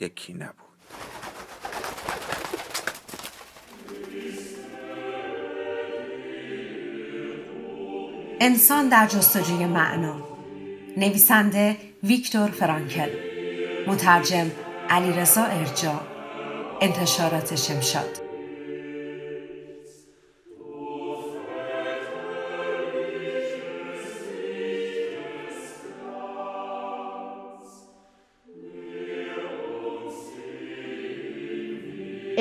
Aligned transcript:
یکی 0.00 0.32
نبود. 0.32 0.56
انسان 8.40 8.88
در 8.88 9.06
جستجوی 9.06 9.66
معنا. 9.66 10.28
نویسنده 10.96 11.76
ویکتور 12.02 12.48
فرانکل. 12.50 13.08
مترجم 13.86 14.50
علیرضا 14.90 15.42
ارجا 15.42 16.00
انتشارات 16.80 17.54
شمشاد. 17.54 18.21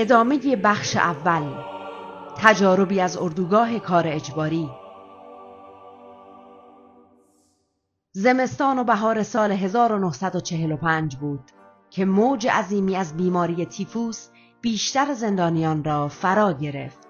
ادامه 0.02 0.56
بخش 0.56 0.98
اول 0.98 1.44
تجاربی 2.38 3.00
از 3.00 3.18
اردوگاه 3.18 3.80
کار 3.80 4.08
اجباری 4.08 4.70
زمستان 8.12 8.80
و 8.80 8.84
بهار 8.84 9.24
سال 9.24 9.52
1945 9.52 11.16
بود 11.16 11.52
که 11.90 12.06
موج 12.06 12.48
عظیمی 12.48 12.96
از 12.96 13.18
بیماری 13.18 13.66
تیفوس 13.66 14.28
بیشتر 14.62 15.14
زندانیان 15.14 15.84
را 15.84 16.08
فرا 16.08 16.54
گرفت. 16.54 17.08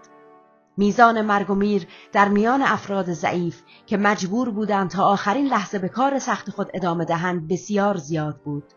میزان 0.77 1.21
مرگ 1.21 1.49
و 1.49 1.55
میر 1.55 1.87
در 2.11 2.27
میان 2.27 2.61
افراد 2.61 3.13
ضعیف 3.13 3.61
که 3.85 3.97
مجبور 3.97 4.49
بودند 4.49 4.89
تا 4.89 5.03
آخرین 5.03 5.47
لحظه 5.47 5.79
به 5.79 5.89
کار 5.89 6.19
سخت 6.19 6.49
خود 6.49 6.71
ادامه 6.73 7.05
دهند 7.05 7.47
بسیار 7.47 7.97
زیاد 7.97 8.41
بود. 8.45 8.73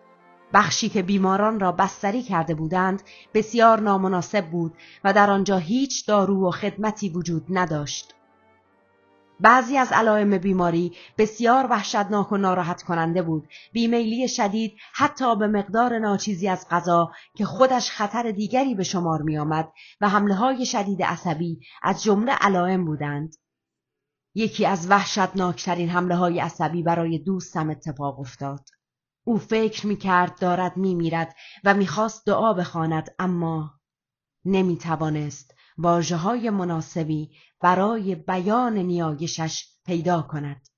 بخشی 0.54 0.88
که 0.88 1.02
بیماران 1.02 1.60
را 1.60 1.72
بستری 1.72 2.22
کرده 2.22 2.54
بودند 2.54 3.02
بسیار 3.34 3.80
نامناسب 3.80 4.50
بود 4.50 4.74
و 5.04 5.12
در 5.12 5.30
آنجا 5.30 5.58
هیچ 5.58 6.06
دارو 6.06 6.48
و 6.48 6.50
خدمتی 6.50 7.08
وجود 7.08 7.46
نداشت. 7.48 8.14
بعضی 9.40 9.78
از 9.78 9.92
علائم 9.92 10.38
بیماری 10.38 10.92
بسیار 11.18 11.66
وحشتناک 11.70 12.32
و 12.32 12.36
ناراحت 12.36 12.82
کننده 12.82 13.22
بود. 13.22 13.48
بیمیلی 13.72 14.28
شدید 14.28 14.76
حتی 14.92 15.36
به 15.36 15.46
مقدار 15.46 15.98
ناچیزی 15.98 16.48
از 16.48 16.66
غذا 16.70 17.12
که 17.36 17.44
خودش 17.44 17.90
خطر 17.90 18.30
دیگری 18.30 18.74
به 18.74 18.82
شمار 18.82 19.22
می 19.22 19.38
آمد 19.38 19.72
و 20.00 20.08
حمله 20.08 20.34
های 20.34 20.66
شدید 20.66 21.02
عصبی 21.02 21.60
از 21.82 22.02
جمله 22.02 22.32
علائم 22.32 22.84
بودند. 22.84 23.34
یکی 24.34 24.66
از 24.66 24.90
وحشتناکترین 24.90 25.88
حمله 25.88 26.16
های 26.16 26.40
عصبی 26.40 26.82
برای 26.82 27.18
دوستم 27.18 27.70
اتفاق 27.70 28.20
افتاد. 28.20 28.68
او 29.24 29.38
فکر 29.38 29.86
می 29.86 29.96
کرد 29.96 30.40
دارد 30.40 30.76
می 30.76 30.94
میرد 30.94 31.36
و 31.64 31.74
می‌خواست 31.74 32.26
دعا 32.26 32.52
بخواند 32.52 33.14
اما 33.18 33.80
نمی 34.44 34.76
توانست 34.76 35.54
واجه 35.78 36.16
های 36.16 36.50
مناسبی 36.50 37.30
برای 37.60 38.14
بیان 38.14 38.78
نیایشش 38.78 39.68
پیدا 39.86 40.22
کند. 40.22 40.68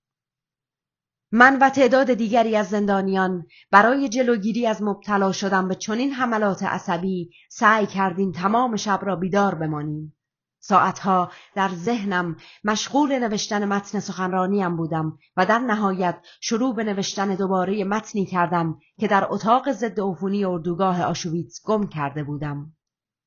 من 1.33 1.59
و 1.59 1.71
تعداد 1.71 2.15
دیگری 2.15 2.57
از 2.57 2.69
زندانیان 2.69 3.47
برای 3.71 4.09
جلوگیری 4.09 4.67
از 4.67 4.83
مبتلا 4.83 5.33
شدن 5.33 5.69
به 5.69 5.75
چنین 5.75 6.13
حملات 6.13 6.63
عصبی 6.63 7.31
سعی 7.51 7.87
کردیم 7.87 8.33
تمام 8.33 8.77
شب 8.77 9.01
را 9.03 9.17
بیدار 9.17 9.55
بمانیم. 9.55 10.17
ساعتها 10.69 11.33
در 11.55 11.69
ذهنم 11.69 12.37
مشغول 12.65 13.19
نوشتن 13.19 13.65
متن 13.65 14.01
سخنرانیم 14.01 14.77
بودم 14.77 15.19
و 15.37 15.47
در 15.47 15.59
نهایت 15.59 16.19
شروع 16.41 16.75
به 16.75 16.85
نوشتن 16.85 17.35
دوباره 17.35 17.85
متنی 17.85 18.27
کردم 18.27 18.79
که 19.01 19.09
در 19.09 19.27
اتاق 19.31 19.73
ضد 19.73 20.01
عفونی 20.01 20.45
اردوگاه 20.45 21.03
آشویتس 21.03 21.61
گم 21.65 21.87
کرده 21.87 22.25
بودم. 22.25 22.73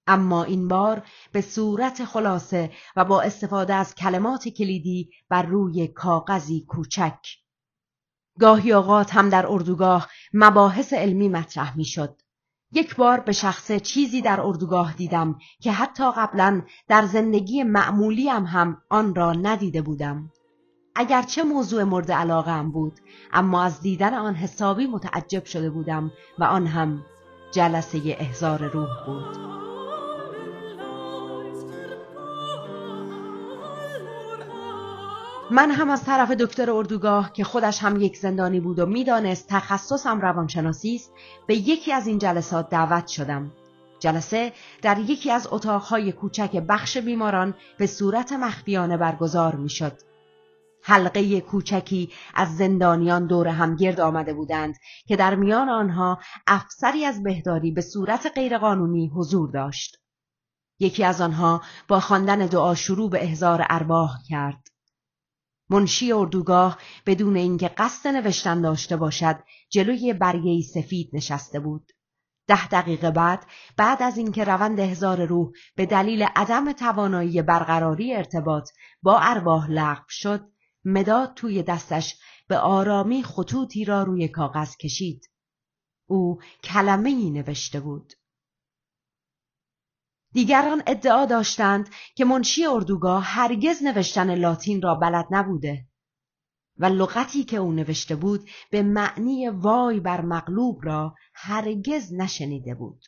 اما 0.08 0.44
این 0.44 0.68
بار 0.68 1.02
به 1.32 1.42
صورت 1.42 2.06
خلاصه 2.06 2.72
و 2.96 3.06
با 3.06 3.22
استفاده 3.22 3.74
از 3.74 3.96
کلمات 3.96 4.48
کلیدی 4.48 5.10
بر 5.30 5.44
روی 5.44 5.88
کاغذی 5.88 6.66
کوچک. 6.68 7.20
گاهی 8.40 8.74
اوقات 8.74 9.16
هم 9.16 9.30
در 9.30 9.48
اردوگاه 9.48 10.10
مباحث 10.34 10.94
علمی 10.94 11.30
مطرح 11.30 11.78
می 11.78 11.86
شد. 11.86 12.22
یک 12.72 12.96
بار 12.96 13.20
به 13.20 13.32
شخصه 13.32 13.80
چیزی 13.80 14.22
در 14.22 14.42
اردوگاه 14.42 14.94
دیدم 14.94 15.40
که 15.60 15.72
حتی 15.72 16.12
قبلا 16.12 16.62
در 16.88 17.06
زندگی 17.06 17.64
معمولیم 17.64 18.46
هم 18.46 18.82
آن 18.90 19.16
را 19.16 19.34
ندیده 19.34 19.82
بودم. 19.82 20.32
اگرچه 20.96 21.44
موضوع 21.44 21.84
مورد 21.84 22.12
علاقه 22.12 22.64
بود 22.64 23.00
اما 23.34 23.64
از 23.64 23.82
دیدن 23.82 24.14
آن 24.14 24.36
حسابی 24.36 24.88
متعجب 24.88 25.46
شده 25.46 25.70
بودم 25.70 26.12
و 26.40 26.44
آن 26.44 26.68
هم 26.68 27.06
جلسه 27.52 28.02
احزار 28.20 28.68
روح 28.68 29.06
بود. 29.06 29.79
من 35.52 35.72
هم 35.72 35.90
از 35.90 36.04
طرف 36.04 36.32
دکتر 36.32 36.72
اردوگاه 36.72 37.34
که 37.34 37.44
خودش 37.44 37.84
هم 37.84 38.02
یک 38.02 38.18
زندانی 38.18 38.60
بود 38.60 38.80
و 38.80 38.86
می‌دانست 38.86 39.48
تخصصم 39.48 40.22
روانشناسی 40.22 40.96
است 40.96 41.12
به 41.48 41.56
یکی 41.56 41.94
از 41.94 42.08
این 42.08 42.18
جلسات 42.18 42.70
دعوت 42.70 43.08
شدم. 43.08 43.52
جلسه 44.00 44.54
در 44.82 45.00
یکی 45.00 45.32
از 45.32 45.48
اتاقهای 45.52 46.12
کوچک 46.12 46.56
بخش 46.56 46.98
بیماران 46.98 47.54
به 47.78 47.88
صورت 47.88 48.34
مخفیانه 48.34 48.98
برگزار 48.98 49.56
می‌شد. 49.56 50.02
حلقه 50.84 51.42
کوچکی 51.42 52.10
از 52.36 52.58
زندانیان 52.58 53.28
دور 53.28 53.48
هم 53.48 53.76
گرد 53.76 54.00
آمده 54.00 54.34
بودند 54.34 54.76
که 55.08 55.16
در 55.16 55.36
میان 55.36 55.70
آنها 55.70 56.20
افسری 56.48 57.06
از 57.06 57.24
بهداری 57.24 57.72
به 57.72 57.82
صورت 57.82 58.32
غیرقانونی 58.36 59.12
حضور 59.16 59.52
داشت. 59.52 59.98
یکی 60.80 61.04
از 61.04 61.22
آنها 61.22 61.62
با 61.88 62.00
خواندن 62.00 62.38
دعا 62.46 62.76
شروع 62.76 63.10
به 63.10 63.24
احضار 63.24 63.66
ارواح 63.70 64.18
کرد. 64.30 64.69
منشی 65.70 66.12
اردوگاه 66.12 66.78
بدون 67.06 67.36
اینکه 67.36 67.68
قصد 67.68 68.10
نوشتن 68.10 68.62
داشته 68.62 68.98
باشد 68.98 69.40
جلوی 69.70 70.14
برگه 70.14 70.62
سفید 70.62 71.10
نشسته 71.14 71.60
بود. 71.60 71.92
ده 72.48 72.68
دقیقه 72.68 73.12
بعد 73.12 73.46
بعد 73.78 74.04
از 74.04 74.18
اینکه 74.18 74.44
روند 74.44 74.80
احزار 74.80 75.26
روح 75.26 75.52
به 75.76 75.86
دلیل 75.86 76.24
عدم 76.36 76.72
توانایی 76.72 77.42
برقراری 77.42 78.16
ارتباط 78.16 78.70
با 79.02 79.20
ارواح 79.20 79.70
لغو 79.70 80.06
شد 80.10 80.50
مداد 80.86 81.34
توی 81.34 81.64
دستش 81.64 82.20
به 82.48 82.58
آرامی 82.58 83.24
خطوطی 83.24 83.86
را 83.86 84.04
روی 84.04 84.28
کاغذ 84.28 84.76
کشید 84.76 85.30
او 86.08 86.42
کلمه 86.64 87.10
ای 87.10 87.30
نوشته 87.30 87.80
بود 87.80 88.14
دیگران 90.32 90.84
ادعا 90.88 91.26
داشتند 91.26 91.90
که 92.16 92.26
منشی 92.26 92.66
اردوگاه 92.66 93.24
هرگز 93.24 93.84
نوشتن 93.84 94.36
لاتین 94.36 94.82
را 94.82 94.96
بلد 94.96 95.26
نبوده 95.32 95.86
و 96.78 96.86
لغتی 96.86 97.44
که 97.44 97.58
او 97.58 97.72
نوشته 97.72 98.16
بود 98.16 98.50
به 98.72 98.82
معنی 98.82 99.50
وای 99.50 100.00
بر 100.00 100.22
مغلوب 100.22 100.80
را 100.84 101.16
هرگز 101.34 102.14
نشنیده 102.14 102.76
بود. 102.76 103.06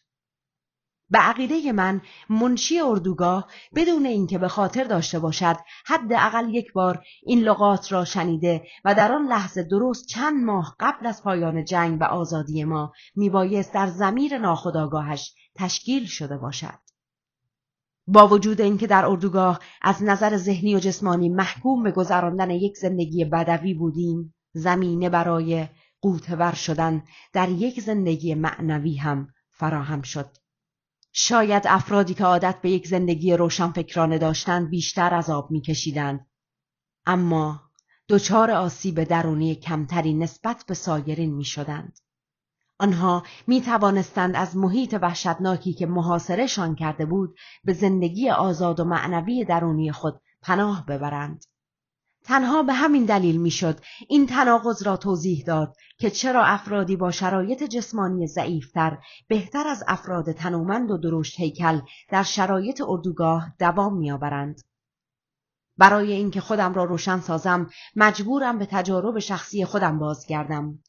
به 1.12 1.18
عقیده 1.18 1.72
من 1.72 2.02
منشی 2.30 2.80
اردوگاه 2.80 3.48
بدون 3.76 4.06
اینکه 4.06 4.38
به 4.38 4.48
خاطر 4.48 4.84
داشته 4.84 5.20
باشد 5.20 5.56
حداقل 5.86 6.56
یک 6.56 6.74
بار 6.74 7.04
این 7.24 7.40
لغات 7.40 7.92
را 7.92 8.06
شنیده 8.06 8.68
و 8.86 8.96
در 8.96 9.12
آن 9.12 9.28
لحظه 9.28 9.64
درست 9.64 10.06
چند 10.06 10.44
ماه 10.44 10.76
قبل 10.80 11.08
از 11.08 11.24
پایان 11.24 11.66
جنگ 11.66 12.02
و 12.02 12.04
آزادی 12.04 12.64
ما 12.64 12.94
میبایست 13.16 13.74
در 13.74 13.88
زمیر 13.88 14.38
ناخداگاهش 14.38 15.34
تشکیل 15.56 16.06
شده 16.06 16.38
باشد. 16.38 16.81
با 18.08 18.28
وجود 18.28 18.62
اینکه 18.62 18.88
در 18.88 19.06
اردوگاه 19.06 19.60
از 19.82 20.04
نظر 20.04 20.38
ذهنی 20.38 20.76
و 20.76 20.80
جسمانی 20.80 21.30
محکوم 21.30 21.84
به 21.84 21.92
گذراندن 21.92 22.50
یک 22.50 22.78
زندگی 22.78 23.26
بدوی 23.26 23.74
بودیم 23.74 24.34
زمینه 24.54 25.10
برای 25.10 25.68
قوتور 26.02 26.54
شدن 26.54 27.04
در 27.34 27.50
یک 27.50 27.82
زندگی 27.82 28.36
معنوی 28.36 28.96
هم 28.96 29.28
فراهم 29.52 30.02
شد 30.02 30.38
شاید 31.14 31.64
افرادی 31.66 32.14
که 32.14 32.24
عادت 32.24 32.62
به 32.62 32.70
یک 32.70 32.88
زندگی 32.88 33.34
روشنفکرانه 33.34 34.18
داشتند 34.18 34.70
بیشتر 34.70 35.14
عذاب 35.14 35.52
میکشیدند 35.52 36.28
اما 37.06 37.62
دچار 38.10 38.52
آسیب 38.52 39.04
درونی 39.04 39.56
کمتری 39.56 40.14
نسبت 40.14 40.64
به 40.68 40.74
سایرین 40.74 41.36
می 41.36 41.46
شدند. 41.46 42.00
آنها 42.82 43.24
می 43.48 43.62
توانستند 43.62 44.36
از 44.36 44.58
محیط 44.58 44.98
وحشتناکی 45.02 45.74
که 45.74 45.86
محاصرهشان 45.86 46.76
کرده 46.76 47.06
بود 47.06 47.36
به 47.64 47.74
زندگی 47.74 48.30
آزاد 48.30 48.80
و 48.80 48.84
معنوی 48.84 49.46
درونی 49.46 49.92
خود 49.92 50.22
پناه 50.42 50.86
ببرند. 50.86 51.46
تنها 52.24 52.64
به 52.64 52.74
همین 52.74 53.06
دلیل 53.06 53.42
می‌شد 53.42 53.80
این 54.08 54.28
تناقض 54.28 54.84
را 54.84 54.98
توضیح 54.98 55.44
داد 55.46 55.76
که 55.98 56.10
چرا 56.10 56.44
افرادی 56.44 56.96
با 56.96 57.12
شرایط 57.12 57.64
جسمانی 57.64 58.28
ضعیفتر 58.28 58.98
بهتر 59.28 59.68
از 59.68 59.84
افراد 59.88 60.32
تنومند 60.32 60.92
و 60.92 60.98
درشت 60.98 61.40
هیکل 61.40 61.82
در 62.10 62.24
شرایط 62.24 62.82
اردوگاه 62.88 63.56
دوام 63.60 63.98
میآورند. 63.98 64.62
برای 65.78 66.14
اینکه 66.14 66.42
خودم 66.42 66.74
را 66.74 66.84
روشن 66.84 67.20
سازم 67.20 67.70
مجبورم 67.96 68.60
به 68.60 68.66
تجارب 68.66 69.20
شخصی 69.20 69.66
خودم 69.66 70.00
بازگردم. 70.00 70.80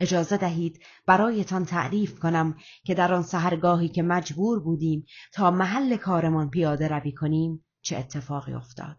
اجازه 0.00 0.36
دهید 0.36 0.82
برایتان 1.06 1.64
تعریف 1.64 2.20
کنم 2.20 2.56
که 2.84 2.94
در 2.94 3.14
آن 3.14 3.22
سهرگاهی 3.22 3.88
که 3.88 4.02
مجبور 4.02 4.60
بودیم 4.60 5.06
تا 5.32 5.50
محل 5.50 5.96
کارمان 5.96 6.50
پیاده 6.50 6.88
روی 6.88 7.12
کنیم 7.12 7.64
چه 7.82 7.96
اتفاقی 7.96 8.52
افتاد. 8.52 8.96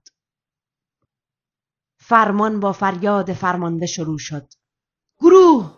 فرمان 2.00 2.60
با 2.60 2.72
فریاد 2.72 3.34
فرمانده 3.34 3.86
شروع 3.86 4.18
شد. 4.18 4.48
گروه 5.20 5.72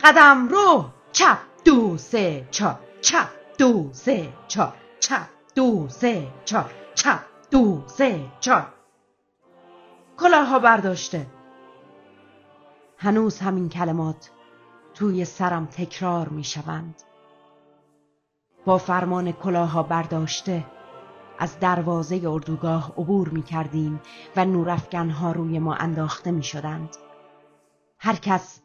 قدم 0.00 0.48
رو 0.48 0.90
چپ 1.12 1.38
دو 1.64 1.98
سه 1.98 2.48
چهار 2.50 2.80
چپ 3.00 3.28
دو 3.58 3.90
سه 3.92 4.32
چهار 4.48 4.76
چپ 5.00 5.28
دو 5.54 5.88
سه 5.88 6.28
چهار 6.44 6.74
چپ 6.94 7.24
دو 7.50 7.84
سه 7.86 8.26
چهار 8.40 8.74
کلاها 10.16 10.58
برداشته 10.58 11.26
هنوز 13.02 13.38
همین 13.38 13.68
کلمات 13.68 14.30
توی 14.94 15.24
سرم 15.24 15.66
تکرار 15.66 16.28
می 16.28 16.44
شوند. 16.44 17.02
با 18.64 18.78
فرمان 18.78 19.32
کلاها 19.32 19.82
برداشته 19.82 20.66
از 21.38 21.58
دروازه 21.60 22.22
اردوگاه 22.26 22.92
عبور 22.98 23.28
می 23.28 23.42
کردیم 23.42 24.00
و 24.36 24.44
نورافکنها 24.44 25.32
روی 25.32 25.58
ما 25.58 25.74
انداخته 25.74 26.30
می 26.30 26.42
شدند. 26.42 26.96
هر 27.98 28.16
کس 28.16 28.60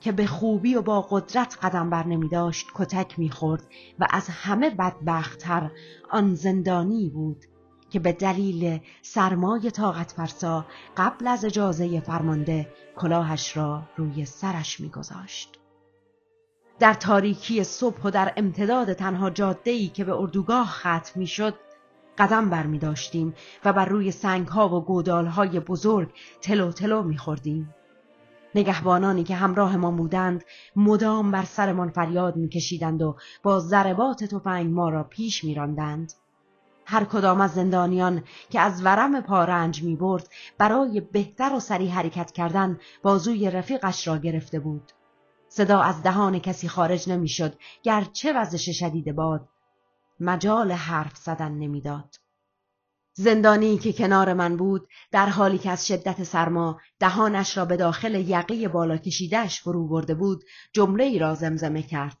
که 0.00 0.12
به 0.12 0.26
خوبی 0.26 0.74
و 0.74 0.82
با 0.82 1.00
قدرت 1.10 1.58
قدم 1.62 1.90
بر 1.90 2.06
نمی 2.06 2.28
داشت 2.28 2.66
کتک 2.74 3.18
می 3.18 3.30
خورد 3.30 3.62
و 3.98 4.06
از 4.10 4.28
همه 4.28 4.70
بدبختتر 4.70 5.70
آن 6.10 6.34
زندانی 6.34 7.10
بود 7.10 7.44
که 7.90 7.98
به 7.98 8.12
دلیل 8.12 8.80
سرمای 9.02 9.70
طاقت 9.70 10.12
فرسا 10.12 10.66
قبل 10.96 11.26
از 11.26 11.44
اجازه 11.44 12.00
فرمانده 12.00 12.72
کلاهش 12.96 13.56
را 13.56 13.82
روی 13.96 14.24
سرش 14.24 14.80
میگذاشت. 14.80 15.58
در 16.78 16.94
تاریکی 16.94 17.64
صبح 17.64 18.02
و 18.04 18.10
در 18.10 18.32
امتداد 18.36 18.92
تنها 18.92 19.30
جاده‌ای 19.30 19.88
که 19.88 20.04
به 20.04 20.12
اردوگاه 20.12 20.66
ختم 20.66 21.12
می‌شد 21.14 21.54
قدم 22.18 22.50
بر 22.50 22.66
می 22.66 22.78
داشتیم 22.78 23.34
و 23.64 23.72
بر 23.72 23.84
روی 23.84 24.10
سنگ 24.10 24.48
ها 24.48 24.76
و 24.76 24.84
گودال 24.84 25.26
های 25.26 25.60
بزرگ 25.60 26.12
تلو 26.40 26.72
تلو 26.72 27.02
می 27.02 27.18
خوردیم. 27.18 27.74
نگهبانانی 28.54 29.24
که 29.24 29.34
همراه 29.34 29.76
ما 29.76 29.90
بودند 29.90 30.44
مدام 30.76 31.30
بر 31.30 31.44
سرمان 31.44 31.90
فریاد 31.90 32.36
میکشیدند 32.36 33.02
و 33.02 33.16
با 33.42 33.60
ضربات 33.60 34.24
تفنگ 34.24 34.72
ما 34.72 34.88
را 34.88 35.04
پیش 35.04 35.44
میراندند 35.44 36.12
هر 36.86 37.04
کدام 37.04 37.40
از 37.40 37.54
زندانیان 37.54 38.24
که 38.50 38.60
از 38.60 38.84
ورم 38.84 39.20
پا 39.20 39.44
رنج 39.44 39.82
می 39.82 39.96
برد 39.96 40.28
برای 40.58 41.00
بهتر 41.00 41.54
و 41.54 41.60
سریع 41.60 41.90
حرکت 41.90 42.32
کردن 42.32 42.78
بازوی 43.02 43.50
رفیقش 43.50 44.08
را 44.08 44.18
گرفته 44.18 44.60
بود. 44.60 44.92
صدا 45.48 45.80
از 45.80 46.02
دهان 46.02 46.38
کسی 46.38 46.68
خارج 46.68 47.08
نمی‌شد 47.08 47.58
گرچه 47.82 48.32
وزش 48.32 48.78
شدید 48.78 49.12
باد 49.16 49.48
مجال 50.20 50.72
حرف 50.72 51.16
زدن 51.16 51.52
نمی‌داد. 51.52 52.16
زندانی 53.12 53.78
که 53.78 53.92
کنار 53.92 54.32
من 54.32 54.56
بود 54.56 54.88
در 55.10 55.26
حالی 55.26 55.58
که 55.58 55.70
از 55.70 55.86
شدت 55.86 56.22
سرما 56.22 56.80
دهانش 56.98 57.56
را 57.56 57.64
به 57.64 57.76
داخل 57.76 58.14
یقه 58.14 58.68
بالا 58.68 58.96
کشیدهش 58.96 59.60
فرو 59.60 59.88
برده 59.88 60.14
بود 60.14 60.44
جمله 60.72 61.04
ای 61.04 61.18
را 61.18 61.34
زمزمه 61.34 61.82
کرد. 61.82 62.18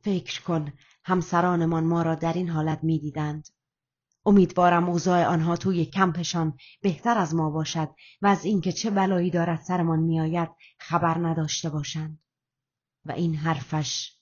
فکر 0.00 0.42
کن 0.42 0.72
همسرانمان 1.08 1.84
ما 1.84 2.02
را 2.02 2.14
در 2.14 2.32
این 2.32 2.48
حالت 2.48 2.84
می‌دیدند. 2.84 3.48
امیدوارم 4.24 4.88
اوضاع 4.88 5.24
آنها 5.24 5.56
توی 5.56 5.84
کمپشان 5.84 6.56
بهتر 6.82 7.18
از 7.18 7.34
ما 7.34 7.50
باشد 7.50 7.88
و 8.22 8.26
از 8.26 8.44
اینکه 8.44 8.72
چه 8.72 8.90
بلایی 8.90 9.30
دارد 9.30 9.60
سرمان 9.60 9.98
میآید 9.98 10.48
خبر 10.78 11.18
نداشته 11.18 11.70
باشند. 11.70 12.18
و 13.04 13.12
این 13.12 13.34
حرفش 13.34 14.18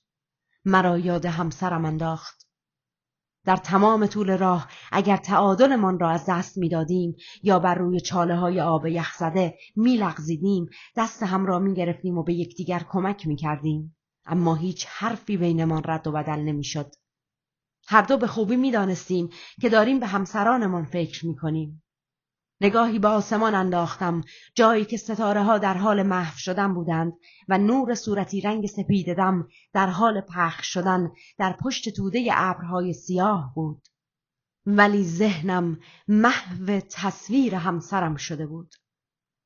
مرا 0.64 0.98
یاد 0.98 1.26
همسرم 1.26 1.84
انداخت. 1.84 2.48
در 3.44 3.56
تمام 3.56 4.06
طول 4.06 4.38
راه 4.38 4.68
اگر 4.92 5.16
تعادلمان 5.16 5.98
را 5.98 6.10
از 6.10 6.24
دست 6.28 6.58
می‌دادیم 6.58 7.16
یا 7.42 7.58
بر 7.58 7.74
روی 7.74 8.00
چاله 8.00 8.36
های 8.36 8.60
آب 8.60 8.86
یخ 8.86 9.16
زده 9.16 9.58
میلغزیدیم 9.76 10.66
دست 10.96 11.22
هم 11.22 11.46
را 11.46 11.58
می‌گرفتیم 11.58 12.18
و 12.18 12.22
به 12.22 12.34
یکدیگر 12.34 12.86
کمک 12.88 13.26
می‌کردیم. 13.26 13.96
اما 14.26 14.54
هیچ 14.54 14.86
حرفی 14.88 15.36
بینمان 15.36 15.82
رد 15.84 16.06
و 16.06 16.12
بدل 16.12 16.38
نمی‌شد. 16.40 16.94
هر 17.88 18.02
دو 18.02 18.16
به 18.16 18.26
خوبی 18.26 18.56
می‌دانستیم 18.56 19.28
که 19.60 19.68
داریم 19.68 20.00
به 20.00 20.06
همسرانمان 20.06 20.84
فکر 20.84 21.26
می‌کنیم. 21.26 21.84
نگاهی 22.60 22.98
به 22.98 23.08
آسمان 23.08 23.54
انداختم 23.54 24.20
جایی 24.54 24.84
که 24.84 24.96
ستاره 24.96 25.42
ها 25.42 25.58
در 25.58 25.74
حال 25.74 26.02
محو 26.02 26.38
شدن 26.38 26.74
بودند 26.74 27.12
و 27.48 27.58
نور 27.58 27.94
صورتی 27.94 28.40
رنگ 28.40 28.66
سپید 28.66 29.14
دم 29.16 29.48
در 29.72 29.86
حال 29.86 30.20
پخش 30.20 30.66
شدن 30.66 31.12
در 31.38 31.56
پشت 31.64 31.88
توده 31.88 32.28
ابرهای 32.32 32.92
سیاه 32.92 33.52
بود. 33.54 33.88
ولی 34.66 35.04
ذهنم 35.04 35.80
محو 36.08 36.80
تصویر 36.80 37.54
همسرم 37.54 38.16
شده 38.16 38.46
بود. 38.46 38.74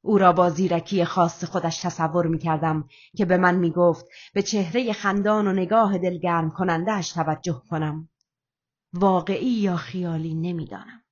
او 0.02 0.18
را 0.18 0.32
با 0.32 0.50
زیرکی 0.50 1.04
خاص 1.04 1.44
خودش 1.44 1.80
تصور 1.80 2.26
می 2.26 2.38
کردم 2.38 2.88
که 3.16 3.24
به 3.24 3.36
من 3.36 3.54
می 3.54 3.70
گفت 3.70 4.06
به 4.34 4.42
چهره 4.42 4.92
خندان 4.92 5.46
و 5.46 5.52
نگاه 5.52 5.98
دلگرم 5.98 6.50
کنندهش 6.50 7.12
توجه 7.12 7.62
کنم. 7.70 8.08
واقعی 8.92 9.50
یا 9.50 9.76
خیالی 9.76 10.34
نمی‌دانم. 10.34 11.02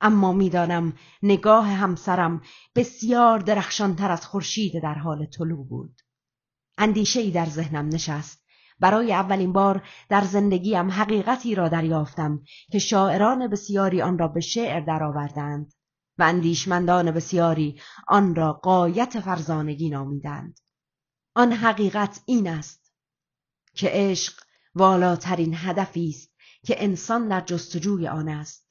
اما 0.00 0.32
می‌دانم 0.32 0.92
نگاه 1.22 1.68
همسرم 1.68 2.42
بسیار 2.76 3.38
درخشانتر 3.38 4.10
از 4.10 4.26
خورشید 4.26 4.82
در 4.82 4.94
حال 4.94 5.26
طلوع 5.26 5.66
بود. 5.66 6.00
اندیشه 6.78 7.20
ای 7.20 7.30
در 7.30 7.46
ذهنم 7.46 7.88
نشست. 7.88 8.44
برای 8.80 9.12
اولین 9.12 9.52
بار 9.52 9.88
در 10.08 10.24
زندگیم 10.24 10.90
حقیقتی 10.90 11.54
را 11.54 11.68
دریافتم 11.68 12.42
که 12.72 12.78
شاعران 12.78 13.48
بسیاری 13.48 14.02
آن 14.02 14.18
را 14.18 14.28
به 14.28 14.40
شعر 14.40 14.80
درآوردند. 14.80 15.72
و 16.18 16.22
اندیشمندان 16.22 17.10
بسیاری 17.10 17.80
آن 18.08 18.34
را 18.34 18.52
قایت 18.52 19.20
فرزانگی 19.20 19.90
نامیدند. 19.90 20.60
آن 21.34 21.52
حقیقت 21.52 22.20
این 22.26 22.48
است 22.48 22.92
که 23.74 23.88
عشق 23.92 24.40
والاترین 24.74 25.54
هدفی 25.56 26.08
است 26.08 26.30
که 26.66 26.84
انسان 26.84 27.28
در 27.28 27.40
جستجوی 27.40 28.08
آن 28.08 28.28
است. 28.28 28.64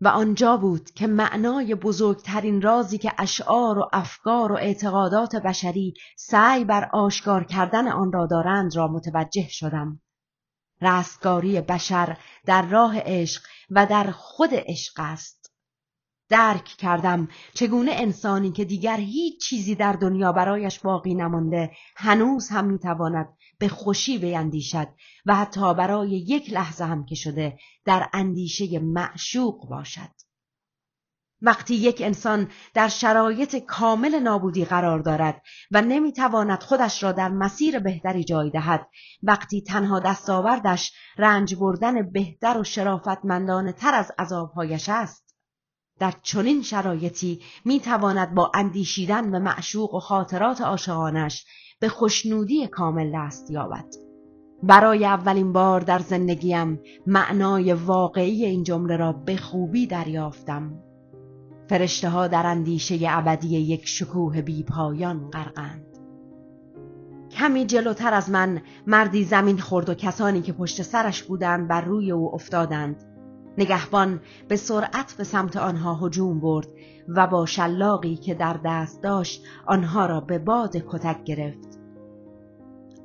و 0.00 0.08
آنجا 0.08 0.56
بود 0.56 0.90
که 0.90 1.06
معنای 1.06 1.74
بزرگترین 1.74 2.62
رازی 2.62 2.98
که 2.98 3.12
اشعار 3.18 3.78
و 3.78 3.88
افکار 3.92 4.52
و 4.52 4.56
اعتقادات 4.56 5.36
بشری 5.36 5.94
سعی 6.16 6.64
بر 6.64 6.90
آشکار 6.92 7.44
کردن 7.44 7.88
آن 7.88 8.12
را 8.12 8.26
دارند 8.26 8.76
را 8.76 8.88
متوجه 8.88 9.48
شدم. 9.48 10.00
رستگاری 10.80 11.60
بشر 11.60 12.18
در 12.46 12.62
راه 12.62 12.94
عشق 12.98 13.42
و 13.70 13.86
در 13.86 14.10
خود 14.10 14.50
عشق 14.52 14.94
است. 14.98 15.41
درک 16.32 16.64
کردم 16.64 17.28
چگونه 17.54 17.92
انسانی 17.94 18.52
که 18.52 18.64
دیگر 18.64 18.96
هیچ 18.96 19.40
چیزی 19.40 19.74
در 19.74 19.92
دنیا 19.92 20.32
برایش 20.32 20.78
باقی 20.78 21.14
نمانده 21.14 21.70
هنوز 21.96 22.48
هم 22.48 22.64
می‌تواند 22.64 23.28
به 23.58 23.68
خوشی 23.68 24.18
بیندیشد 24.18 24.88
و 25.26 25.34
حتی 25.34 25.74
برای 25.74 26.10
یک 26.10 26.52
لحظه 26.52 26.84
هم 26.84 27.04
که 27.04 27.14
شده 27.14 27.58
در 27.84 28.08
اندیشه 28.12 28.78
معشوق 28.78 29.68
باشد. 29.68 30.10
وقتی 31.42 31.74
یک 31.74 32.02
انسان 32.04 32.48
در 32.74 32.88
شرایط 32.88 33.56
کامل 33.56 34.18
نابودی 34.18 34.64
قرار 34.64 34.98
دارد 34.98 35.42
و 35.70 35.82
نمی‌تواند 35.82 36.62
خودش 36.62 37.02
را 37.02 37.12
در 37.12 37.28
مسیر 37.28 37.78
بهتری 37.78 38.24
جای 38.24 38.50
دهد 38.50 38.88
وقتی 39.22 39.62
تنها 39.62 40.00
دستاوردش 40.00 40.92
رنج 41.18 41.54
بردن 41.54 42.10
بهتر 42.12 42.58
و 42.58 42.64
شرافتمندانه 42.64 43.72
تر 43.72 43.94
از 43.94 44.12
عذابهایش 44.18 44.88
است 44.88 45.31
در 45.98 46.14
چنین 46.22 46.62
شرایطی 46.62 47.40
می‌تواند 47.64 48.34
با 48.34 48.52
اندیشیدن 48.54 49.30
به 49.30 49.38
معشوق 49.38 49.94
و 49.94 50.00
خاطرات 50.00 50.60
عاشقانش 50.60 51.46
به 51.80 51.88
خوشنودی 51.88 52.66
کامل 52.66 53.12
دست 53.14 53.50
یابد. 53.50 53.86
برای 54.62 55.04
اولین 55.04 55.52
بار 55.52 55.80
در 55.80 55.98
زندگیم 55.98 56.80
معنای 57.06 57.72
واقعی 57.72 58.44
این 58.44 58.62
جمله 58.62 58.96
را 58.96 59.12
به 59.12 59.36
خوبی 59.36 59.86
دریافتم. 59.86 60.78
فرشته 61.68 62.08
ها 62.08 62.28
در 62.28 62.46
اندیشه 62.46 62.98
ابدی 63.08 63.58
یک 63.58 63.88
شکوه 63.88 64.42
بی 64.42 64.62
پایان 64.62 65.30
غرقند. 65.30 65.86
کمی 67.30 67.66
جلوتر 67.66 68.14
از 68.14 68.30
من 68.30 68.62
مردی 68.86 69.24
زمین 69.24 69.58
خورد 69.58 69.88
و 69.88 69.94
کسانی 69.94 70.42
که 70.42 70.52
پشت 70.52 70.82
سرش 70.82 71.22
بودند 71.22 71.68
بر 71.68 71.80
روی 71.80 72.12
او 72.12 72.34
افتادند. 72.34 73.11
نگهبان 73.58 74.20
به 74.48 74.56
سرعت 74.56 75.14
به 75.18 75.24
سمت 75.24 75.56
آنها 75.56 75.94
هجوم 75.94 76.40
برد 76.40 76.68
و 77.08 77.26
با 77.26 77.46
شلاقی 77.46 78.16
که 78.16 78.34
در 78.34 78.60
دست 78.64 79.02
داشت 79.02 79.44
آنها 79.66 80.06
را 80.06 80.20
به 80.20 80.38
باد 80.38 80.76
کتک 80.76 81.24
گرفت. 81.24 81.78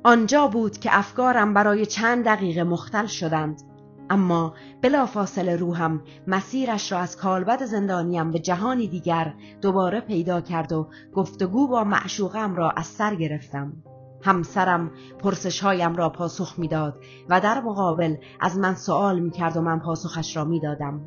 آنجا 0.04 0.48
بود 0.48 0.78
که 0.78 0.98
افکارم 0.98 1.54
برای 1.54 1.86
چند 1.86 2.24
دقیقه 2.24 2.64
مختل 2.64 3.06
شدند 3.06 3.62
اما 4.10 4.54
بلافاصله 4.82 5.56
روحم 5.56 6.02
مسیرش 6.26 6.92
را 6.92 6.98
از 6.98 7.16
کالبد 7.16 7.64
زندانیم 7.64 8.30
به 8.30 8.38
جهانی 8.38 8.88
دیگر 8.88 9.34
دوباره 9.60 10.00
پیدا 10.00 10.40
کرد 10.40 10.72
و 10.72 10.88
گفتگو 11.14 11.68
با 11.68 11.84
معشوقم 11.84 12.54
را 12.54 12.70
از 12.70 12.86
سر 12.86 13.14
گرفتم. 13.14 13.72
همسرم 14.22 14.90
پرسشهایم 15.18 15.96
را 15.96 16.08
پاسخ 16.08 16.58
می‌داد 16.58 17.00
و 17.28 17.40
در 17.40 17.60
مقابل 17.60 18.16
از 18.40 18.58
من 18.58 18.74
سوال 18.74 19.20
می‌کرد 19.20 19.56
و 19.56 19.60
من 19.60 19.78
پاسخش 19.78 20.36
را 20.36 20.44
می‌دادم. 20.44 21.00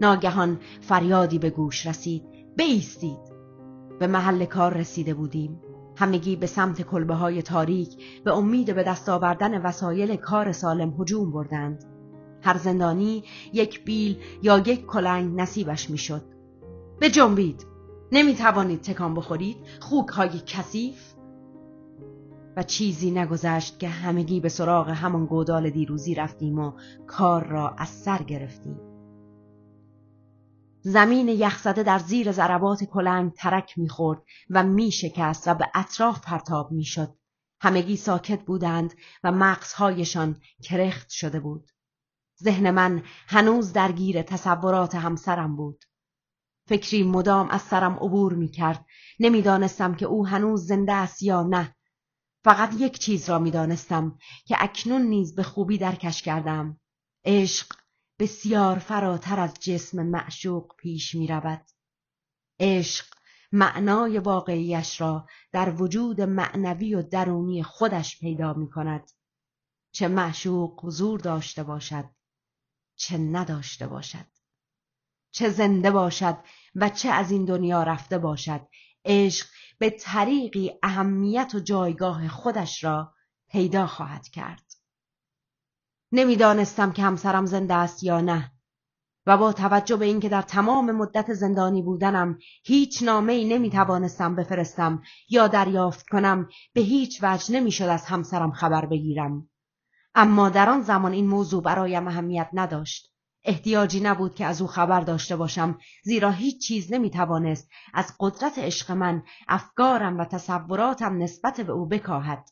ناگهان 0.00 0.58
فریادی 0.80 1.38
به 1.38 1.50
گوش 1.50 1.86
رسید. 1.86 2.22
بیستید. 2.56 3.18
به 3.98 4.06
محل 4.06 4.44
کار 4.44 4.74
رسیده 4.74 5.14
بودیم. 5.14 5.60
همگی 5.96 6.36
به 6.36 6.46
سمت 6.46 6.82
کلبه 6.82 7.14
های 7.14 7.42
تاریک 7.42 8.22
به 8.24 8.36
امید 8.36 8.74
به 8.74 8.82
دست 8.82 9.08
آوردن 9.08 9.62
وسایل 9.62 10.16
کار 10.16 10.52
سالم 10.52 10.94
هجوم 11.00 11.32
بردند. 11.32 11.84
هر 12.42 12.56
زندانی 12.56 13.24
یک 13.52 13.84
بیل 13.84 14.18
یا 14.42 14.58
یک 14.58 14.86
کلنگ 14.86 15.40
نصیبش 15.40 15.90
می‌شد. 15.90 16.22
به 17.00 17.10
جنبید 17.10 17.66
نمی 18.12 18.34
توانید 18.34 18.80
تکان 18.80 19.14
بخورید. 19.14 19.56
خوک 19.80 20.08
های 20.08 20.40
کثیف. 20.46 21.15
و 22.56 22.62
چیزی 22.62 23.10
نگذشت 23.10 23.78
که 23.78 23.88
همگی 23.88 24.40
به 24.40 24.48
سراغ 24.48 24.88
همان 24.88 25.26
گودال 25.26 25.70
دیروزی 25.70 26.14
رفتیم 26.14 26.58
و 26.58 26.72
کار 27.06 27.46
را 27.46 27.68
از 27.68 27.88
سر 27.88 28.22
گرفتیم. 28.22 28.80
زمین 30.80 31.28
یخزده 31.28 31.82
در 31.82 31.98
زیر 31.98 32.32
ضربات 32.32 32.84
کلنگ 32.84 33.32
ترک 33.32 33.78
می‌خورد 33.78 34.22
و 34.50 34.62
میشکست 34.62 35.48
و 35.48 35.54
به 35.54 35.70
اطراف 35.74 36.20
پرتاب 36.20 36.72
می‌شد. 36.72 37.16
همگی 37.60 37.96
ساکت 37.96 38.42
بودند 38.42 38.94
و 39.24 39.32
مغزهایشان 39.32 40.36
کرخت 40.62 41.10
شده 41.10 41.40
بود. 41.40 41.70
ذهن 42.42 42.70
من 42.70 43.02
هنوز 43.26 43.72
درگیر 43.72 44.22
تصورات 44.22 44.94
همسرم 44.94 45.56
بود. 45.56 45.84
فکری 46.68 47.02
مدام 47.02 47.48
از 47.48 47.62
سرم 47.62 47.94
عبور 47.94 48.34
می 48.34 48.48
کرد 48.48 48.84
نمی‌دانستم 49.20 49.94
که 49.94 50.06
او 50.06 50.26
هنوز 50.26 50.66
زنده 50.66 50.92
است 50.92 51.22
یا 51.22 51.42
نه. 51.42 51.74
فقط 52.46 52.74
یک 52.78 52.98
چیز 52.98 53.30
را 53.30 53.38
می‌دانستم 53.38 54.18
که 54.44 54.56
اکنون 54.58 55.02
نیز 55.02 55.34
به 55.34 55.42
خوبی 55.42 55.78
درکش 55.78 56.22
کردم 56.22 56.80
عشق 57.24 57.66
بسیار 58.18 58.78
فراتر 58.78 59.40
از 59.40 59.54
جسم 59.54 60.02
معشوق 60.02 60.76
پیش 60.76 61.14
می 61.14 61.26
رود. 61.26 61.64
عشق 62.60 63.06
معنای 63.52 64.18
واقعیش 64.18 65.00
را 65.00 65.26
در 65.52 65.82
وجود 65.82 66.20
معنوی 66.20 66.94
و 66.94 67.02
درونی 67.02 67.62
خودش 67.62 68.18
پیدا 68.20 68.52
می 68.52 68.70
کند. 68.70 69.10
چه 69.92 70.08
معشوق 70.08 70.84
حضور 70.84 71.20
داشته 71.20 71.62
باشد 71.62 72.10
چه 72.96 73.18
نداشته 73.18 73.86
باشد 73.86 74.26
چه 75.30 75.48
زنده 75.48 75.90
باشد 75.90 76.38
و 76.74 76.88
چه 76.88 77.08
از 77.08 77.30
این 77.30 77.44
دنیا 77.44 77.82
رفته 77.82 78.18
باشد 78.18 78.68
عشق 79.06 79.46
به 79.78 79.90
طریقی 79.90 80.72
اهمیت 80.82 81.52
و 81.54 81.60
جایگاه 81.60 82.28
خودش 82.28 82.84
را 82.84 83.12
پیدا 83.48 83.86
خواهد 83.86 84.28
کرد. 84.28 84.62
نمی‌دانستم 86.12 86.92
که 86.92 87.02
همسرم 87.02 87.46
زنده 87.46 87.74
است 87.74 88.02
یا 88.04 88.20
نه 88.20 88.52
و 89.26 89.36
با 89.36 89.52
توجه 89.52 89.96
به 89.96 90.04
اینکه 90.04 90.28
در 90.28 90.42
تمام 90.42 90.90
مدت 90.90 91.32
زندانی 91.32 91.82
بودنم 91.82 92.38
هیچ 92.64 93.02
نامه 93.02 93.32
ای 93.32 93.44
نمی 93.44 93.70
توانستم 93.70 94.36
بفرستم 94.36 95.02
یا 95.28 95.48
دریافت 95.48 96.08
کنم 96.08 96.48
به 96.72 96.80
هیچ 96.80 97.18
وجه 97.22 97.54
نمی‌شد 97.54 97.84
از 97.84 98.04
همسرم 98.04 98.52
خبر 98.52 98.86
بگیرم. 98.86 99.50
اما 100.14 100.48
در 100.48 100.70
آن 100.70 100.82
زمان 100.82 101.12
این 101.12 101.26
موضوع 101.26 101.62
برایم 101.62 102.08
اهمیت 102.08 102.50
نداشت. 102.52 103.15
احتیاجی 103.46 104.00
نبود 104.00 104.34
که 104.34 104.46
از 104.46 104.60
او 104.60 104.66
خبر 104.66 105.00
داشته 105.00 105.36
باشم 105.36 105.78
زیرا 106.02 106.30
هیچ 106.30 106.66
چیز 106.66 106.92
نمی 106.92 107.10
توانست 107.10 107.68
از 107.94 108.14
قدرت 108.20 108.58
عشق 108.58 108.92
من 108.92 109.22
افکارم 109.48 110.18
و 110.18 110.24
تصوراتم 110.24 111.22
نسبت 111.22 111.60
به 111.60 111.72
او 111.72 111.86
بکاهد. 111.86 112.50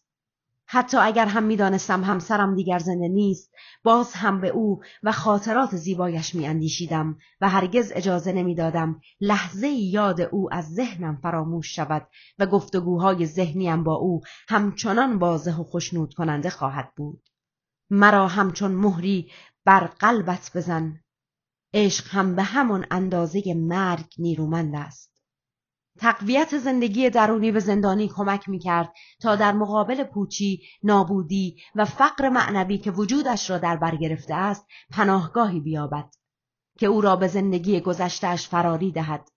حتی 0.66 0.96
اگر 0.96 1.26
هم 1.26 1.42
می‌دانستم 1.42 2.04
همسرم 2.04 2.54
دیگر 2.54 2.78
زنده 2.78 3.08
نیست 3.08 3.52
باز 3.82 4.12
هم 4.12 4.40
به 4.40 4.48
او 4.48 4.80
و 5.02 5.12
خاطرات 5.12 5.76
زیبایش 5.76 6.34
میاندیشیدم 6.34 7.18
و 7.40 7.48
هرگز 7.48 7.92
اجازه 7.94 8.32
نمی‌دادم 8.32 9.00
لحظه 9.20 9.68
یاد 9.68 10.20
او 10.20 10.54
از 10.54 10.74
ذهنم 10.74 11.18
فراموش 11.22 11.76
شود 11.76 12.08
و 12.38 12.46
گفتگوهای 12.46 13.26
ذهنیم 13.26 13.84
با 13.84 13.94
او 13.94 14.20
همچنان 14.48 15.16
واضح 15.16 15.56
و 15.56 15.64
خشنود 15.64 16.14
کننده 16.14 16.50
خواهد 16.50 16.92
بود. 16.96 17.22
مرا 17.90 18.28
همچون 18.28 18.70
مهری 18.70 19.30
بر 19.64 19.86
قلبت 19.86 20.50
بزن. 20.54 21.00
عشق 21.74 22.08
هم 22.08 22.36
به 22.36 22.42
همان 22.42 22.86
اندازه 22.90 23.54
مرگ 23.54 24.14
نیرومند 24.18 24.74
است. 24.74 25.14
تقویت 25.98 26.58
زندگی 26.58 27.10
درونی 27.10 27.52
به 27.52 27.60
زندانی 27.60 28.08
کمک 28.08 28.48
می 28.48 28.58
کرد 28.58 28.92
تا 29.20 29.36
در 29.36 29.52
مقابل 29.52 30.04
پوچی، 30.04 30.62
نابودی 30.82 31.56
و 31.74 31.84
فقر 31.84 32.28
معنوی 32.28 32.78
که 32.78 32.90
وجودش 32.90 33.50
را 33.50 33.58
در 33.58 33.76
بر 33.76 33.96
گرفته 33.96 34.34
است 34.34 34.66
پناهگاهی 34.90 35.60
بیابد 35.60 36.14
که 36.78 36.86
او 36.86 37.00
را 37.00 37.16
به 37.16 37.28
زندگی 37.28 37.80
گذشتهش 37.80 38.48
فراری 38.48 38.92
دهد. 38.92 39.28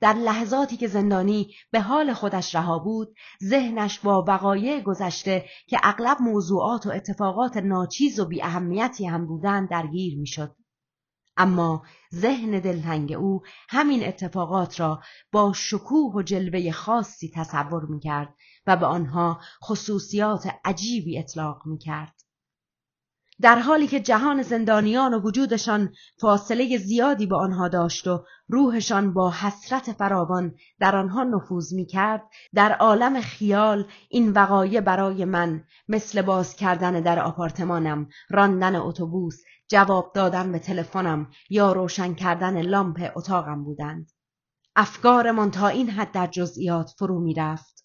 در 0.00 0.12
لحظاتی 0.12 0.76
که 0.76 0.88
زندانی 0.88 1.54
به 1.70 1.80
حال 1.80 2.12
خودش 2.12 2.54
رها 2.54 2.78
بود 2.78 3.14
ذهنش 3.44 3.98
با 3.98 4.24
وقایع 4.28 4.80
گذشته 4.80 5.44
که 5.66 5.78
اغلب 5.82 6.16
موضوعات 6.20 6.86
و 6.86 6.90
اتفاقات 6.90 7.56
ناچیز 7.56 8.20
و 8.20 8.24
بی 8.24 8.42
اهمیتی 8.42 9.06
هم 9.06 9.26
بودند 9.26 9.68
درگیر 9.68 10.18
می‌شد. 10.18 10.56
اما 11.36 11.82
ذهن 12.14 12.60
دلتنگ 12.60 13.12
او 13.12 13.42
همین 13.68 14.04
اتفاقات 14.04 14.80
را 14.80 15.00
با 15.32 15.52
شکوه 15.52 16.14
و 16.14 16.22
جلوه 16.22 16.70
خاصی 16.72 17.30
تصور 17.34 17.84
می 17.84 18.00
کرد 18.00 18.34
و 18.66 18.76
به 18.76 18.86
آنها 18.86 19.40
خصوصیات 19.64 20.48
عجیبی 20.64 21.18
اطلاق 21.18 21.62
می 21.66 21.78
کرد. 21.78 22.14
در 23.42 23.58
حالی 23.58 23.86
که 23.86 24.00
جهان 24.00 24.42
زندانیان 24.42 25.14
و 25.14 25.20
وجودشان 25.20 25.92
فاصله 26.20 26.78
زیادی 26.78 27.26
با 27.26 27.38
آنها 27.38 27.68
داشت 27.68 28.06
و 28.06 28.24
روحشان 28.48 29.12
با 29.12 29.30
حسرت 29.30 29.92
فراوان 29.92 30.54
در 30.80 30.96
آنها 30.96 31.24
نفوذ 31.24 31.72
می 31.72 31.86
کرد 31.86 32.22
در 32.54 32.72
عالم 32.72 33.20
خیال 33.20 33.86
این 34.08 34.32
وقایع 34.32 34.80
برای 34.80 35.24
من 35.24 35.64
مثل 35.88 36.22
باز 36.22 36.56
کردن 36.56 37.00
در 37.00 37.18
آپارتمانم 37.18 38.08
راندن 38.30 38.76
اتوبوس 38.76 39.42
جواب 39.68 40.12
دادن 40.14 40.52
به 40.52 40.58
تلفنم 40.58 41.30
یا 41.50 41.72
روشن 41.72 42.14
کردن 42.14 42.62
لامپ 42.62 43.10
اتاقم 43.16 43.64
بودند. 43.64 44.10
افکارمان 44.76 45.50
تا 45.50 45.68
این 45.68 45.90
حد 45.90 46.12
در 46.12 46.26
جزئیات 46.26 46.90
فرو 46.98 47.20
می 47.20 47.34
رفت 47.34 47.79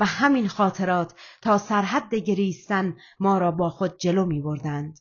و 0.00 0.04
همین 0.04 0.48
خاطرات 0.48 1.14
تا 1.42 1.58
سرحد 1.58 2.14
گریستن 2.14 2.96
ما 3.20 3.38
را 3.38 3.50
با 3.50 3.70
خود 3.70 3.98
جلو 3.98 4.26
می 4.26 4.40
بردند. 4.40 4.98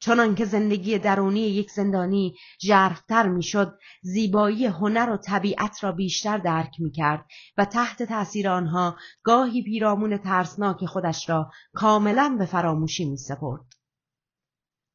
چنان 0.00 0.34
که 0.34 0.44
زندگی 0.44 0.98
درونی 0.98 1.40
یک 1.40 1.70
زندانی 1.70 2.34
ژرفتر 2.62 3.28
می‌شد 3.28 3.78
زیبایی 4.02 4.66
هنر 4.66 5.10
و 5.10 5.16
طبیعت 5.16 5.84
را 5.84 5.92
بیشتر 5.92 6.38
درک 6.38 6.80
می 6.80 6.90
کرد 6.90 7.26
و 7.56 7.64
تحت 7.64 8.02
تأثیر 8.02 8.48
آنها 8.48 8.96
گاهی 9.22 9.62
پیرامون 9.62 10.16
ترسناک 10.16 10.84
خودش 10.84 11.28
را 11.28 11.50
کاملا 11.74 12.36
به 12.38 12.44
فراموشی 12.44 13.04
می 13.04 13.16
سپرد. 13.16 13.71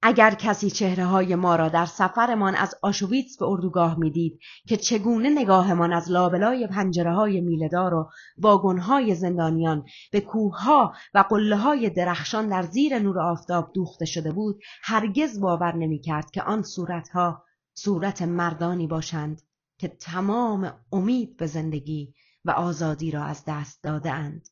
اگر 0.01 0.31
کسی 0.31 0.71
چهره 0.71 1.05
های 1.05 1.35
ما 1.35 1.55
را 1.55 1.69
در 1.69 1.85
سفرمان 1.85 2.55
از 2.55 2.75
آشویتس 2.81 3.37
به 3.37 3.45
اردوگاه 3.45 3.99
می‌دید 3.99 4.39
که 4.67 4.77
چگونه 4.77 5.29
نگاهمان 5.29 5.93
از 5.93 6.11
لابلای 6.11 6.67
پنجره 6.67 7.13
های 7.13 7.41
میلدار 7.41 7.93
و 7.93 8.09
واگن 8.37 9.13
زندانیان 9.13 9.85
به 10.11 10.21
کوهها 10.21 10.93
و 11.13 11.19
قله 11.29 11.57
های 11.57 11.89
درخشان 11.89 12.47
در 12.47 12.61
زیر 12.61 12.99
نور 12.99 13.19
آفتاب 13.19 13.71
دوخته 13.73 14.05
شده 14.05 14.31
بود 14.31 14.59
هرگز 14.83 15.39
باور 15.39 15.75
نمی‌کرد 15.75 16.31
که 16.31 16.41
آن 16.41 16.63
صورتها 16.63 17.43
صورت 17.73 18.21
مردانی 18.21 18.87
باشند 18.87 19.41
که 19.77 19.87
تمام 19.87 20.73
امید 20.91 21.37
به 21.37 21.47
زندگی 21.47 22.13
و 22.45 22.51
آزادی 22.51 23.11
را 23.11 23.23
از 23.23 23.43
دست 23.47 23.83
داده 23.83 24.11
اند. 24.11 24.47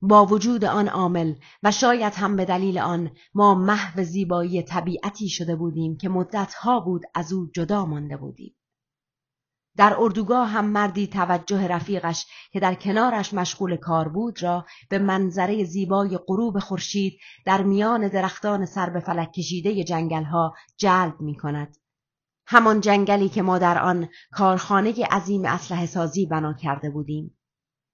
با 0.00 0.26
وجود 0.26 0.64
آن 0.64 0.88
عامل 0.88 1.34
و 1.62 1.70
شاید 1.70 2.14
هم 2.14 2.36
به 2.36 2.44
دلیل 2.44 2.78
آن 2.78 3.10
ما 3.34 3.54
محو 3.54 4.02
زیبایی 4.04 4.62
طبیعتی 4.62 5.28
شده 5.28 5.56
بودیم 5.56 5.96
که 5.96 6.08
مدتها 6.08 6.80
بود 6.80 7.02
از 7.14 7.32
او 7.32 7.50
جدا 7.54 7.86
مانده 7.86 8.16
بودیم 8.16 8.54
در 9.78 9.96
اردوگاه 9.98 10.48
هم 10.48 10.64
مردی 10.64 11.06
توجه 11.06 11.66
رفیقش 11.66 12.26
که 12.52 12.60
در 12.60 12.74
کنارش 12.74 13.34
مشغول 13.34 13.76
کار 13.76 14.08
بود 14.08 14.42
را 14.42 14.66
به 14.90 14.98
منظره 14.98 15.64
زیبای 15.64 16.18
غروب 16.26 16.58
خورشید 16.58 17.18
در 17.46 17.62
میان 17.62 18.08
درختان 18.08 18.66
سر 18.66 18.90
به 18.90 19.00
فلک 19.00 19.32
کشیده 19.32 19.84
جنگلها 19.84 20.54
جلب 20.76 21.20
می 21.20 21.36
کند. 21.36 21.76
همان 22.46 22.80
جنگلی 22.80 23.28
که 23.28 23.42
ما 23.42 23.58
در 23.58 23.78
آن 23.78 24.08
کارخانه 24.32 25.04
عظیم 25.04 25.44
اسلحه 25.44 25.86
سازی 25.86 26.26
بنا 26.26 26.54
کرده 26.54 26.90
بودیم. 26.90 27.38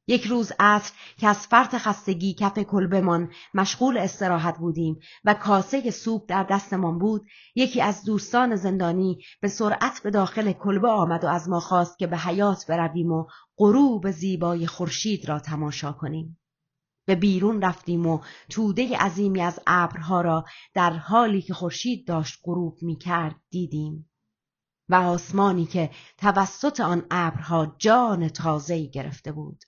یک 0.07 0.25
روز 0.25 0.53
عصر 0.59 0.93
که 1.17 1.29
از 1.29 1.47
فرط 1.47 1.75
خستگی 1.75 2.35
کف 2.35 2.59
کلبمان 2.59 3.33
مشغول 3.55 3.99
استراحت 3.99 4.59
بودیم 4.59 4.99
و 5.25 5.35
کاسه 5.35 5.91
سوپ 5.91 6.25
در 6.29 6.43
دستمان 6.43 6.99
بود 6.99 7.27
یکی 7.55 7.83
از 7.83 8.05
دوستان 8.05 8.57
زندانی 8.57 9.19
به 9.41 9.49
سرعت 9.49 10.01
به 10.03 10.11
داخل 10.11 10.53
کلبه 10.53 10.89
آمد 10.89 11.25
و 11.25 11.27
از 11.27 11.49
ما 11.49 11.61
خواست 11.61 11.99
که 11.99 12.07
به 12.07 12.17
حیات 12.17 12.67
برویم 12.67 13.13
و 13.13 13.27
غروب 13.59 14.11
زیبای 14.11 14.67
خورشید 14.67 15.29
را 15.29 15.39
تماشا 15.39 15.93
کنیم. 15.93 16.39
به 17.07 17.15
بیرون 17.15 17.63
رفتیم 17.63 18.07
و 18.07 18.21
توده 18.49 18.97
عظیمی 18.97 19.41
از 19.41 19.61
ابرها 19.67 20.21
را 20.21 20.45
در 20.75 20.91
حالی 20.91 21.43
که 21.43 21.55
خورشید 21.55 22.07
داشت 22.09 22.41
غروب 22.45 22.79
می 22.83 22.97
کرد 22.97 23.37
دیدیم 23.51 24.11
و 24.89 24.95
آسمانی 24.95 25.67
که 25.67 25.91
توسط 26.19 26.81
آن 26.81 27.07
ابرها 27.11 27.77
جان 27.79 28.29
تازه‌ای 28.29 28.91
گرفته 28.91 29.33
بود. 29.33 29.65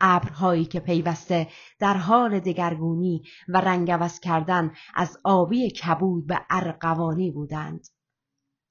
ابرهایی 0.00 0.64
که 0.64 0.80
پیوسته 0.80 1.48
در 1.78 1.94
حال 1.94 2.40
دگرگونی 2.40 3.22
و 3.48 3.60
رنگوز 3.60 4.20
کردن 4.20 4.72
از 4.94 5.18
آبی 5.24 5.70
کبود 5.70 6.26
به 6.26 6.40
ارقوانی 6.50 7.30
بودند 7.30 7.86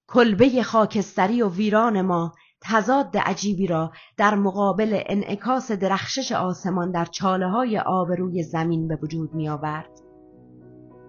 کلبه 0.08 0.64
خاکستری 0.64 1.42
و 1.42 1.50
ویران 1.50 2.02
ما 2.02 2.34
تضاد 2.62 3.18
عجیبی 3.18 3.68
را 3.68 3.92
در 4.18 4.36
مقابل 4.36 5.02
انعکاس 5.06 5.72
درخشش 5.72 6.32
آسمان 6.32 6.92
در 6.92 7.06
چاله 7.06 7.48
های 7.48 7.80
آب 7.80 8.12
روی 8.12 8.44
زمین 8.44 8.88
به 8.88 9.00
وجود 9.04 9.34
می 9.34 9.50
آورد. 9.50 9.90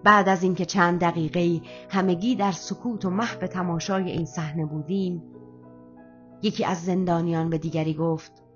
بعد 0.03 0.29
از 0.29 0.43
اینکه 0.43 0.65
چند 0.65 0.99
دقیقه 0.99 1.61
همگی 1.89 2.35
در 2.35 2.51
سکوت 2.51 3.05
و 3.05 3.09
محو 3.09 3.47
تماشای 3.47 4.11
این 4.11 4.25
صحنه 4.25 4.65
بودیم 4.65 5.23
یکی 6.41 6.65
از 6.65 6.83
زندانیان 6.83 7.49
به 7.49 7.57
دیگری 7.57 7.93
گفت 7.93 8.46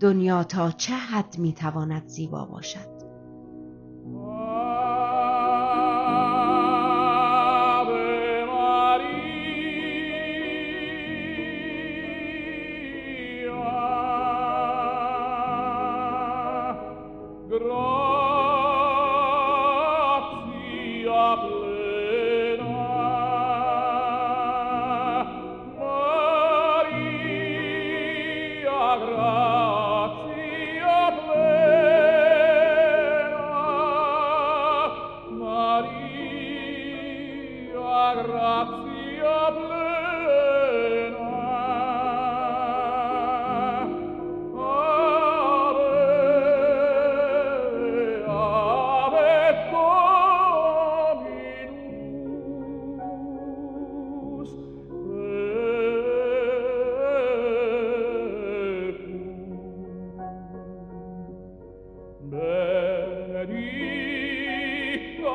دنیا 0.00 0.44
تا 0.44 0.70
چه 0.70 0.94
حد 0.94 1.38
می‌تواند 1.38 2.06
زیبا 2.06 2.44
باشد؟ 2.44 2.95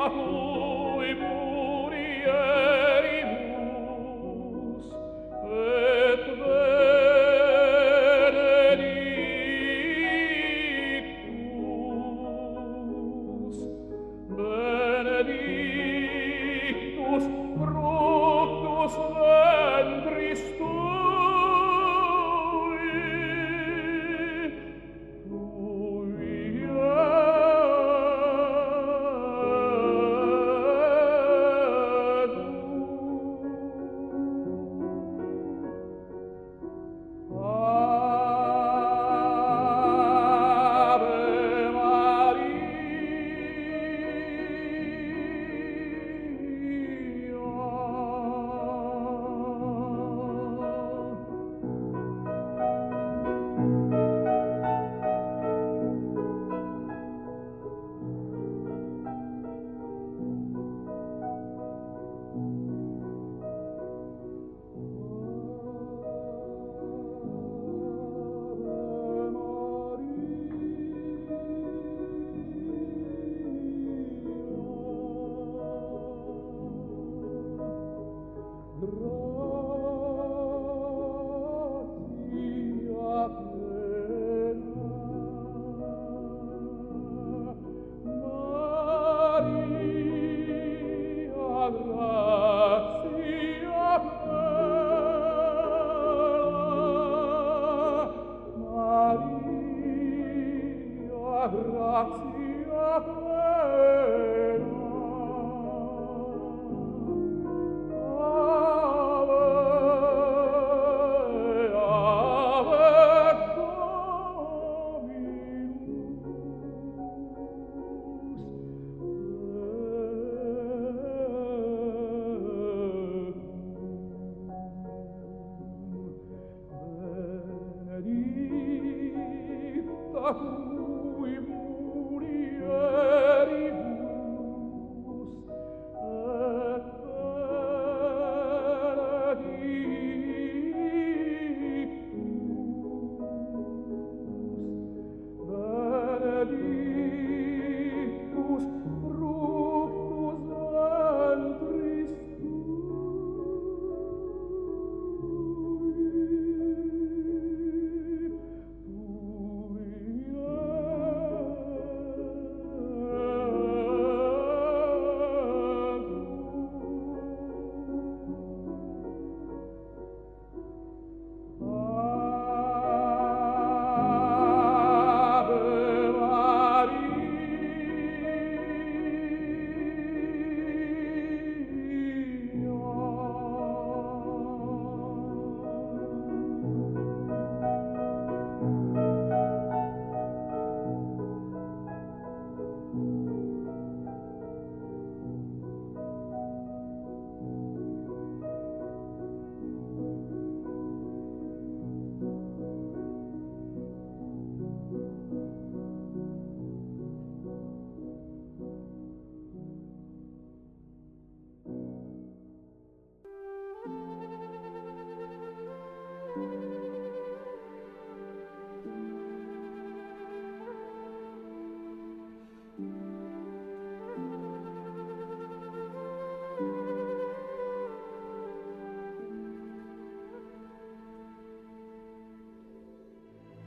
amor. 0.06 0.41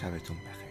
sabes 0.00 0.22
tú 0.22 0.32
un 0.32 0.38
peje. 0.38 0.69